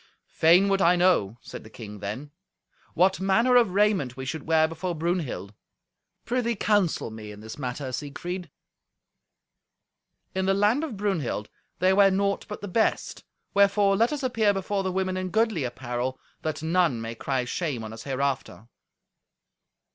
[0.29, 2.31] "Fain would I know," said the king then,
[2.95, 5.53] "what manner of raiment we should wear before Brunhild.
[6.25, 8.49] Prithee, counsel me in this matter, Siegfried."
[10.33, 14.53] "In the land of Brunhild they wear naught but the best, wherefore let us appear
[14.53, 18.69] before the women in goodly apparel, that none may cry shame on us hereafter."